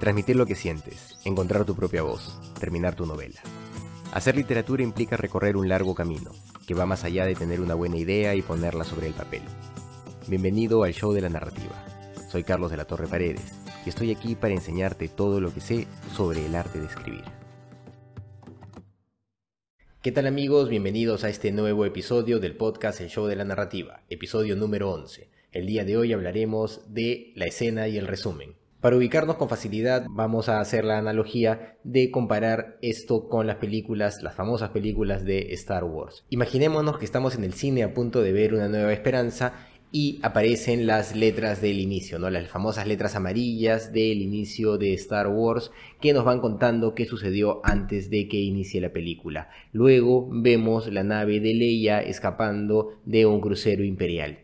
Transmitir 0.00 0.34
lo 0.34 0.46
que 0.46 0.54
sientes, 0.54 1.18
encontrar 1.26 1.66
tu 1.66 1.76
propia 1.76 2.00
voz, 2.00 2.34
terminar 2.58 2.94
tu 2.94 3.04
novela. 3.04 3.38
Hacer 4.12 4.34
literatura 4.34 4.82
implica 4.82 5.18
recorrer 5.18 5.58
un 5.58 5.68
largo 5.68 5.94
camino, 5.94 6.30
que 6.66 6.72
va 6.72 6.86
más 6.86 7.04
allá 7.04 7.26
de 7.26 7.34
tener 7.34 7.60
una 7.60 7.74
buena 7.74 7.98
idea 7.98 8.34
y 8.34 8.40
ponerla 8.40 8.84
sobre 8.84 9.08
el 9.08 9.12
papel. 9.12 9.42
Bienvenido 10.26 10.84
al 10.84 10.94
show 10.94 11.12
de 11.12 11.20
la 11.20 11.28
narrativa. 11.28 11.84
Soy 12.30 12.44
Carlos 12.44 12.70
de 12.70 12.78
la 12.78 12.86
Torre 12.86 13.08
Paredes 13.08 13.42
y 13.84 13.90
estoy 13.90 14.10
aquí 14.10 14.36
para 14.36 14.54
enseñarte 14.54 15.08
todo 15.08 15.38
lo 15.38 15.52
que 15.52 15.60
sé 15.60 15.86
sobre 16.16 16.46
el 16.46 16.54
arte 16.54 16.80
de 16.80 16.86
escribir. 16.86 17.24
¿Qué 20.00 20.12
tal 20.12 20.26
amigos? 20.26 20.70
Bienvenidos 20.70 21.24
a 21.24 21.28
este 21.28 21.52
nuevo 21.52 21.84
episodio 21.84 22.40
del 22.40 22.56
podcast 22.56 23.02
El 23.02 23.10
Show 23.10 23.26
de 23.26 23.36
la 23.36 23.44
Narrativa, 23.44 24.00
episodio 24.08 24.56
número 24.56 24.90
11. 24.92 25.28
El 25.52 25.66
día 25.66 25.84
de 25.84 25.98
hoy 25.98 26.14
hablaremos 26.14 26.94
de 26.94 27.34
la 27.36 27.44
escena 27.44 27.86
y 27.86 27.98
el 27.98 28.06
resumen. 28.06 28.54
Para 28.80 28.96
ubicarnos 28.96 29.36
con 29.36 29.50
facilidad 29.50 30.06
vamos 30.08 30.48
a 30.48 30.58
hacer 30.58 30.86
la 30.86 30.96
analogía 30.96 31.76
de 31.84 32.10
comparar 32.10 32.78
esto 32.80 33.28
con 33.28 33.46
las 33.46 33.56
películas, 33.56 34.22
las 34.22 34.34
famosas 34.34 34.70
películas 34.70 35.22
de 35.26 35.52
Star 35.52 35.84
Wars. 35.84 36.24
Imaginémonos 36.30 36.96
que 36.96 37.04
estamos 37.04 37.34
en 37.34 37.44
el 37.44 37.52
cine 37.52 37.82
a 37.82 37.92
punto 37.92 38.22
de 38.22 38.32
ver 38.32 38.54
una 38.54 38.68
nueva 38.68 38.94
esperanza 38.94 39.52
y 39.92 40.18
aparecen 40.22 40.86
las 40.86 41.14
letras 41.14 41.60
del 41.60 41.78
inicio, 41.78 42.18
¿no? 42.18 42.30
Las 42.30 42.48
famosas 42.48 42.86
letras 42.86 43.16
amarillas 43.16 43.92
del 43.92 44.22
inicio 44.22 44.78
de 44.78 44.94
Star 44.94 45.28
Wars 45.28 45.72
que 46.00 46.14
nos 46.14 46.24
van 46.24 46.40
contando 46.40 46.94
qué 46.94 47.04
sucedió 47.04 47.60
antes 47.64 48.08
de 48.08 48.28
que 48.28 48.38
inicie 48.38 48.80
la 48.80 48.94
película. 48.94 49.50
Luego 49.72 50.26
vemos 50.30 50.90
la 50.90 51.04
nave 51.04 51.40
de 51.40 51.52
Leia 51.52 52.00
escapando 52.00 52.98
de 53.04 53.26
un 53.26 53.42
crucero 53.42 53.84
imperial. 53.84 54.38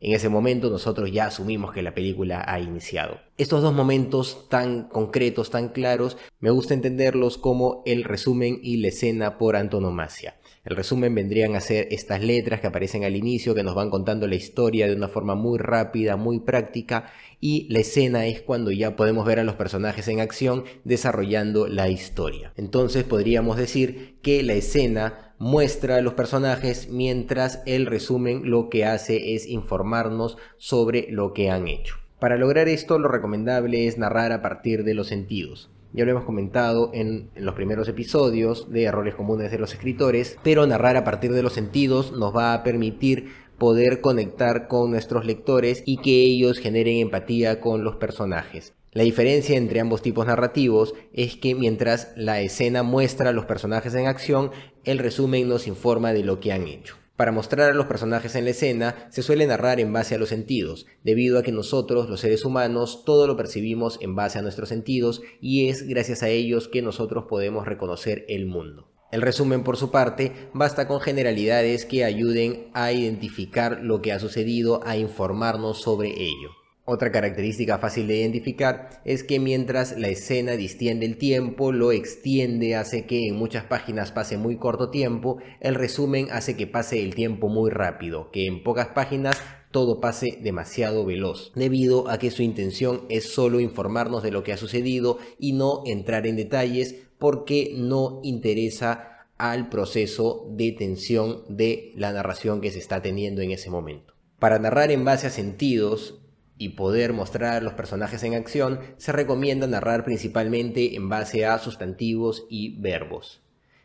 En 0.00 0.12
ese 0.12 0.28
momento 0.28 0.68
nosotros 0.68 1.10
ya 1.10 1.26
asumimos 1.26 1.72
que 1.72 1.82
la 1.82 1.94
película 1.94 2.44
ha 2.46 2.60
iniciado. 2.60 3.18
Estos 3.38 3.62
dos 3.62 3.72
momentos 3.72 4.46
tan 4.50 4.88
concretos, 4.88 5.50
tan 5.50 5.70
claros, 5.70 6.18
me 6.38 6.50
gusta 6.50 6.74
entenderlos 6.74 7.38
como 7.38 7.82
el 7.86 8.04
resumen 8.04 8.60
y 8.62 8.76
la 8.76 8.88
escena 8.88 9.38
por 9.38 9.56
antonomasia. 9.56 10.36
El 10.66 10.74
resumen 10.74 11.14
vendrían 11.14 11.54
a 11.54 11.60
ser 11.60 11.86
estas 11.92 12.22
letras 12.22 12.60
que 12.60 12.66
aparecen 12.66 13.04
al 13.04 13.14
inicio, 13.14 13.54
que 13.54 13.62
nos 13.62 13.76
van 13.76 13.88
contando 13.88 14.26
la 14.26 14.34
historia 14.34 14.88
de 14.88 14.96
una 14.96 15.06
forma 15.06 15.36
muy 15.36 15.58
rápida, 15.58 16.16
muy 16.16 16.40
práctica, 16.40 17.12
y 17.40 17.68
la 17.70 17.78
escena 17.78 18.26
es 18.26 18.42
cuando 18.42 18.72
ya 18.72 18.96
podemos 18.96 19.24
ver 19.24 19.38
a 19.38 19.44
los 19.44 19.54
personajes 19.54 20.08
en 20.08 20.20
acción 20.20 20.64
desarrollando 20.84 21.68
la 21.68 21.88
historia. 21.88 22.52
Entonces 22.56 23.04
podríamos 23.04 23.56
decir 23.56 24.18
que 24.22 24.42
la 24.42 24.54
escena 24.54 25.25
muestra 25.38 25.96
a 25.96 26.00
los 26.00 26.14
personajes 26.14 26.88
mientras 26.90 27.62
el 27.66 27.86
resumen 27.86 28.50
lo 28.50 28.68
que 28.68 28.84
hace 28.84 29.34
es 29.34 29.46
informarnos 29.46 30.38
sobre 30.56 31.06
lo 31.10 31.32
que 31.32 31.50
han 31.50 31.68
hecho. 31.68 31.96
Para 32.18 32.36
lograr 32.36 32.68
esto 32.68 32.98
lo 32.98 33.08
recomendable 33.08 33.86
es 33.86 33.98
narrar 33.98 34.32
a 34.32 34.40
partir 34.40 34.84
de 34.84 34.94
los 34.94 35.08
sentidos. 35.08 35.70
Ya 35.92 36.04
lo 36.04 36.10
hemos 36.10 36.24
comentado 36.24 36.90
en, 36.92 37.30
los 37.36 37.54
primeros 37.54 37.88
episodios 37.88 38.70
de 38.70 38.84
errores 38.84 39.14
comunes 39.14 39.50
de 39.50 39.58
los 39.58 39.72
escritores, 39.72 40.38
pero 40.42 40.66
narrar 40.66 40.96
a 40.96 41.04
partir 41.04 41.32
de 41.32 41.42
los 41.42 41.52
sentidos 41.52 42.12
nos 42.12 42.34
va 42.34 42.52
a 42.52 42.62
permitir 42.62 43.30
poder 43.58 44.00
conectar 44.00 44.68
con 44.68 44.90
nuestros 44.90 45.24
lectores 45.24 45.82
y 45.86 45.98
que 45.98 46.22
ellos 46.22 46.58
generen 46.58 46.98
empatía 46.98 47.60
con 47.60 47.84
los 47.84 47.96
personajes. 47.96 48.74
La 48.96 49.02
diferencia 49.02 49.58
entre 49.58 49.80
ambos 49.80 50.00
tipos 50.00 50.26
narrativos 50.26 50.94
es 51.12 51.36
que 51.36 51.54
mientras 51.54 52.14
la 52.16 52.40
escena 52.40 52.82
muestra 52.82 53.28
a 53.28 53.32
los 53.34 53.44
personajes 53.44 53.94
en 53.94 54.06
acción, 54.06 54.52
el 54.84 54.98
resumen 54.98 55.50
nos 55.50 55.66
informa 55.66 56.14
de 56.14 56.24
lo 56.24 56.40
que 56.40 56.50
han 56.50 56.66
hecho. 56.66 56.96
Para 57.14 57.30
mostrar 57.30 57.70
a 57.70 57.74
los 57.74 57.84
personajes 57.84 58.34
en 58.36 58.44
la 58.44 58.52
escena, 58.52 59.06
se 59.10 59.22
suele 59.22 59.46
narrar 59.46 59.80
en 59.80 59.92
base 59.92 60.14
a 60.14 60.18
los 60.18 60.30
sentidos, 60.30 60.86
debido 61.04 61.38
a 61.38 61.42
que 61.42 61.52
nosotros, 61.52 62.08
los 62.08 62.20
seres 62.20 62.46
humanos, 62.46 63.02
todo 63.04 63.26
lo 63.26 63.36
percibimos 63.36 63.98
en 64.00 64.14
base 64.14 64.38
a 64.38 64.42
nuestros 64.42 64.70
sentidos 64.70 65.20
y 65.42 65.68
es 65.68 65.86
gracias 65.86 66.22
a 66.22 66.30
ellos 66.30 66.66
que 66.66 66.80
nosotros 66.80 67.26
podemos 67.28 67.66
reconocer 67.66 68.24
el 68.30 68.46
mundo. 68.46 68.88
El 69.12 69.20
resumen, 69.20 69.62
por 69.62 69.76
su 69.76 69.90
parte, 69.90 70.32
basta 70.54 70.88
con 70.88 71.00
generalidades 71.02 71.84
que 71.84 72.06
ayuden 72.06 72.70
a 72.72 72.92
identificar 72.92 73.80
lo 73.82 74.00
que 74.00 74.12
ha 74.12 74.18
sucedido, 74.18 74.80
a 74.86 74.96
informarnos 74.96 75.82
sobre 75.82 76.14
ello. 76.18 76.48
Otra 76.88 77.10
característica 77.10 77.78
fácil 77.78 78.06
de 78.06 78.18
identificar 78.18 79.00
es 79.04 79.24
que 79.24 79.40
mientras 79.40 79.98
la 79.98 80.06
escena 80.06 80.52
distiende 80.52 81.04
el 81.04 81.18
tiempo, 81.18 81.72
lo 81.72 81.90
extiende, 81.90 82.76
hace 82.76 83.06
que 83.06 83.26
en 83.26 83.34
muchas 83.34 83.64
páginas 83.64 84.12
pase 84.12 84.36
muy 84.36 84.56
corto 84.56 84.88
tiempo, 84.88 85.38
el 85.58 85.74
resumen 85.74 86.28
hace 86.30 86.56
que 86.56 86.68
pase 86.68 87.02
el 87.02 87.16
tiempo 87.16 87.48
muy 87.48 87.72
rápido, 87.72 88.30
que 88.30 88.46
en 88.46 88.62
pocas 88.62 88.86
páginas 88.94 89.36
todo 89.72 90.00
pase 90.00 90.38
demasiado 90.40 91.04
veloz, 91.04 91.50
debido 91.56 92.08
a 92.08 92.18
que 92.18 92.30
su 92.30 92.44
intención 92.44 93.02
es 93.08 93.32
solo 93.32 93.58
informarnos 93.58 94.22
de 94.22 94.30
lo 94.30 94.44
que 94.44 94.52
ha 94.52 94.56
sucedido 94.56 95.18
y 95.40 95.54
no 95.54 95.82
entrar 95.86 96.24
en 96.28 96.36
detalles 96.36 96.94
porque 97.18 97.74
no 97.76 98.20
interesa 98.22 99.26
al 99.38 99.68
proceso 99.68 100.46
de 100.50 100.70
tensión 100.70 101.42
de 101.48 101.90
la 101.96 102.12
narración 102.12 102.60
que 102.60 102.70
se 102.70 102.78
está 102.78 103.02
teniendo 103.02 103.42
en 103.42 103.50
ese 103.50 103.70
momento. 103.70 104.14
Para 104.38 104.60
narrar 104.60 104.92
en 104.92 105.04
base 105.04 105.26
a 105.26 105.30
sentidos, 105.30 106.22
y 106.58 106.70
poder 106.70 107.12
mostrar 107.12 107.62
los 107.62 107.74
personajes 107.74 108.22
en 108.22 108.34
acción, 108.34 108.80
se 108.96 109.12
recomienda 109.12 109.66
narrar 109.66 110.04
principalmente 110.04 110.96
en 110.96 111.08
base 111.08 111.46
a 111.46 111.58
sustantivos 111.58 112.46
y 112.48 112.80
verbos. 112.80 113.42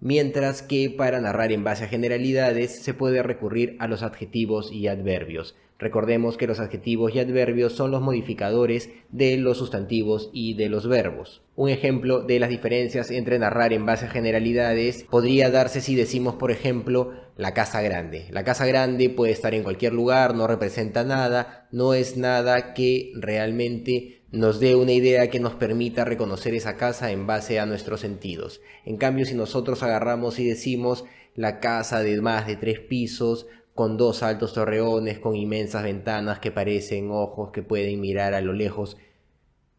Mientras 0.00 0.62
que 0.62 0.90
para 0.90 1.20
narrar 1.20 1.52
en 1.52 1.64
base 1.64 1.84
a 1.84 1.88
generalidades 1.88 2.82
se 2.82 2.94
puede 2.94 3.22
recurrir 3.22 3.76
a 3.78 3.86
los 3.86 4.02
adjetivos 4.02 4.72
y 4.72 4.88
adverbios, 4.88 5.54
Recordemos 5.82 6.36
que 6.36 6.46
los 6.46 6.60
adjetivos 6.60 7.12
y 7.12 7.18
adverbios 7.18 7.72
son 7.72 7.90
los 7.90 8.00
modificadores 8.00 8.90
de 9.10 9.36
los 9.36 9.58
sustantivos 9.58 10.30
y 10.32 10.54
de 10.54 10.68
los 10.68 10.86
verbos. 10.86 11.42
Un 11.56 11.70
ejemplo 11.70 12.20
de 12.20 12.38
las 12.38 12.50
diferencias 12.50 13.10
entre 13.10 13.40
narrar 13.40 13.72
en 13.72 13.84
base 13.84 14.04
a 14.04 14.08
generalidades 14.08 15.04
podría 15.10 15.50
darse 15.50 15.80
si 15.80 15.96
decimos, 15.96 16.36
por 16.36 16.52
ejemplo, 16.52 17.14
la 17.36 17.52
casa 17.52 17.82
grande. 17.82 18.28
La 18.30 18.44
casa 18.44 18.64
grande 18.64 19.10
puede 19.10 19.32
estar 19.32 19.54
en 19.54 19.64
cualquier 19.64 19.92
lugar, 19.92 20.36
no 20.36 20.46
representa 20.46 21.02
nada, 21.02 21.66
no 21.72 21.94
es 21.94 22.16
nada 22.16 22.74
que 22.74 23.10
realmente 23.16 24.22
nos 24.30 24.60
dé 24.60 24.76
una 24.76 24.92
idea 24.92 25.30
que 25.30 25.40
nos 25.40 25.54
permita 25.54 26.04
reconocer 26.04 26.54
esa 26.54 26.76
casa 26.76 27.10
en 27.10 27.26
base 27.26 27.58
a 27.58 27.66
nuestros 27.66 27.98
sentidos. 27.98 28.60
En 28.84 28.98
cambio, 28.98 29.26
si 29.26 29.34
nosotros 29.34 29.82
agarramos 29.82 30.38
y 30.38 30.46
decimos 30.46 31.04
la 31.34 31.58
casa 31.58 32.04
de 32.04 32.20
más 32.20 32.46
de 32.46 32.54
tres 32.54 32.78
pisos, 32.78 33.46
con 33.74 33.96
dos 33.96 34.22
altos 34.22 34.52
torreones, 34.52 35.18
con 35.18 35.34
inmensas 35.34 35.82
ventanas 35.82 36.38
que 36.38 36.50
parecen 36.50 37.10
ojos 37.10 37.50
que 37.52 37.62
pueden 37.62 38.00
mirar 38.00 38.34
a 38.34 38.40
lo 38.40 38.52
lejos, 38.52 38.96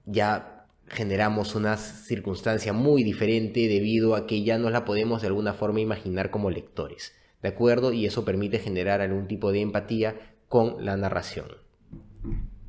ya 0.06 0.68
generamos 0.88 1.56
una 1.56 1.78
circunstancia 1.78 2.74
muy 2.74 3.04
diferente 3.04 3.68
debido 3.68 4.16
a 4.16 4.28
que 4.28 4.44
ya 4.44 4.58
nos 4.58 4.72
la 4.72 4.86
podemos 4.86 5.22
de 5.22 5.28
alguna 5.28 5.54
forma 5.54 5.80
imaginar 5.80 6.30
como 6.30 6.50
lectores, 6.50 7.14
¿de 7.42 7.50
acuerdo? 7.50 7.94
Y 7.94 8.06
eso 8.06 8.26
permite 8.26 8.60
generar 8.60 9.02
algún 9.02 9.28
tipo 9.28 9.52
de 9.52 9.62
empatía 9.62 10.16
con 10.48 10.86
la 10.86 10.98
narración. 10.98 11.48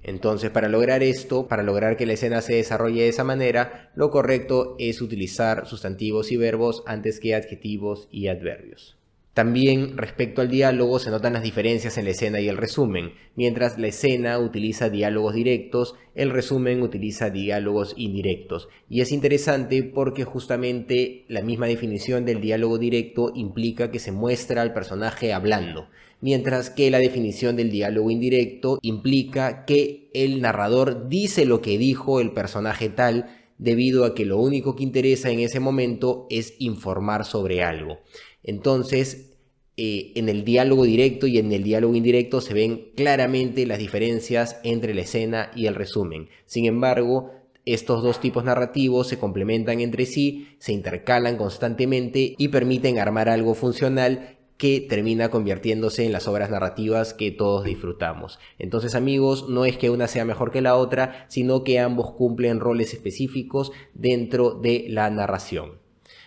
Entonces, 0.02 0.50
para 0.50 0.68
lograr 0.68 1.02
esto, 1.02 1.48
para 1.48 1.62
lograr 1.62 1.96
que 1.96 2.04
la 2.04 2.12
escena 2.12 2.42
se 2.42 2.54
desarrolle 2.54 3.02
de 3.02 3.08
esa 3.08 3.24
manera, 3.24 3.91
lo 3.94 4.10
correcto 4.10 4.76
es 4.78 5.00
utilizar 5.00 5.66
sustantivos 5.66 6.30
y 6.30 6.36
verbos 6.36 6.82
antes 6.86 7.18
que 7.20 7.34
adjetivos 7.34 8.06
y 8.10 8.28
adverbios. 8.28 8.98
También 9.34 9.99
respecto 9.99 10.43
al 10.43 10.49
diálogo 10.49 11.00
se 11.00 11.11
notan 11.11 11.33
las 11.33 11.43
diferencias 11.43 11.99
en 11.99 12.05
la 12.05 12.12
escena 12.12 12.41
y 12.41 12.47
el 12.47 12.56
resumen. 12.56 13.15
Mientras 13.34 13.78
la 13.81 13.89
escena 13.89 14.39
utiliza 14.39 14.91
diálogos 14.91 15.34
directos, 15.34 15.97
el 16.15 16.31
resumen 16.31 16.83
utiliza 16.83 17.31
diálogos 17.31 17.95
indirectos. 17.97 18.69
Y 18.89 19.00
es 19.00 19.11
interesante 19.11 19.83
porque 19.83 20.22
justamente 20.22 21.25
la 21.27 21.43
misma 21.43 21.67
definición 21.67 22.25
del 22.25 22.41
diálogo 22.41 22.78
directo 22.78 23.33
implica 23.34 23.91
que 23.91 23.99
se 23.99 24.12
muestra 24.12 24.62
al 24.62 24.72
personaje 24.72 25.33
hablando, 25.33 25.89
mientras 26.21 26.71
que 26.71 26.93
la 26.93 26.99
definición 26.99 27.56
del 27.56 27.72
diálogo 27.72 28.12
indirecto 28.12 28.78
implica 28.83 29.65
que 29.65 30.11
el 30.15 30.43
narrador 30.43 31.09
dice 31.09 31.45
lo 31.45 31.60
que 31.60 31.77
dijo 31.77 32.21
el 32.21 32.30
personaje 32.30 32.89
tal 32.89 33.27
debido 33.59 34.04
a 34.04 34.15
que 34.15 34.27
lo 34.27 34.39
único 34.39 34.77
que 34.77 34.84
interesa 34.84 35.30
en 35.30 35.41
ese 35.41 35.59
momento 35.59 36.27
es 36.30 36.54
informar 36.59 37.25
sobre 37.25 37.63
algo. 37.63 37.98
Entonces, 38.44 39.34
eh, 39.76 40.12
en 40.14 40.28
el 40.28 40.44
diálogo 40.44 40.84
directo 40.84 41.26
y 41.26 41.38
en 41.38 41.50
el 41.52 41.64
diálogo 41.64 41.96
indirecto 41.96 42.41
se 42.41 42.54
ven 42.54 42.92
claramente 42.94 43.66
las 43.66 43.78
diferencias 43.78 44.60
entre 44.62 44.94
la 44.94 45.00
escena 45.00 45.50
y 45.56 45.66
el 45.66 45.74
resumen. 45.74 46.28
Sin 46.46 46.66
embargo, 46.66 47.32
estos 47.64 48.02
dos 48.02 48.20
tipos 48.20 48.44
narrativos 48.44 49.08
se 49.08 49.18
complementan 49.18 49.80
entre 49.80 50.06
sí, 50.06 50.48
se 50.58 50.72
intercalan 50.72 51.36
constantemente 51.36 52.34
y 52.38 52.48
permiten 52.48 52.98
armar 52.98 53.28
algo 53.28 53.54
funcional 53.54 54.36
que 54.58 54.80
termina 54.80 55.30
convirtiéndose 55.30 56.04
en 56.04 56.12
las 56.12 56.28
obras 56.28 56.50
narrativas 56.50 57.12
que 57.12 57.32
todos 57.32 57.64
disfrutamos. 57.64 58.38
Entonces 58.58 58.94
amigos, 58.94 59.48
no 59.48 59.64
es 59.64 59.76
que 59.76 59.91
una 59.91 60.06
sea 60.06 60.24
mejor 60.24 60.52
que 60.52 60.60
la 60.60 60.76
otra, 60.76 61.26
sino 61.28 61.64
que 61.64 61.80
ambos 61.80 62.12
cumplen 62.12 62.60
roles 62.60 62.94
específicos 62.94 63.72
dentro 63.94 64.50
de 64.50 64.86
la 64.88 65.10
narración. 65.10 65.78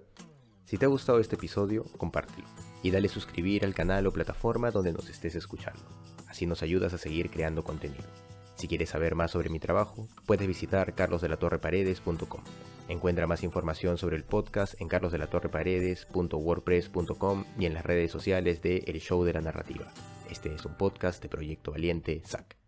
Si 0.71 0.77
te 0.77 0.85
ha 0.85 0.87
gustado 0.87 1.19
este 1.19 1.35
episodio, 1.35 1.83
compártelo 1.97 2.47
y 2.81 2.91
dale 2.91 3.09
suscribir 3.09 3.65
al 3.65 3.73
canal 3.73 4.07
o 4.07 4.13
plataforma 4.13 4.71
donde 4.71 4.93
nos 4.93 5.09
estés 5.09 5.35
escuchando. 5.35 5.81
Así 6.29 6.45
nos 6.45 6.63
ayudas 6.63 6.93
a 6.93 6.97
seguir 6.97 7.29
creando 7.29 7.65
contenido. 7.65 8.05
Si 8.55 8.69
quieres 8.69 8.87
saber 8.87 9.13
más 9.13 9.31
sobre 9.31 9.49
mi 9.49 9.59
trabajo, 9.59 10.07
puedes 10.25 10.47
visitar 10.47 10.95
carlosdelatorreparedes.com. 10.95 12.41
Encuentra 12.87 13.27
más 13.27 13.43
información 13.43 13.97
sobre 13.97 14.15
el 14.15 14.23
podcast 14.23 14.79
en 14.79 14.87
carlosdelatorreparedes.wordpress.com 14.87 17.45
y 17.59 17.65
en 17.65 17.73
las 17.73 17.85
redes 17.85 18.09
sociales 18.09 18.61
de 18.61 18.77
El 18.87 19.01
Show 19.01 19.25
de 19.25 19.33
la 19.33 19.41
Narrativa. 19.41 19.91
Este 20.29 20.53
es 20.53 20.63
un 20.63 20.77
podcast 20.77 21.21
de 21.21 21.27
Proyecto 21.27 21.71
Valiente, 21.71 22.21
SAC. 22.23 22.60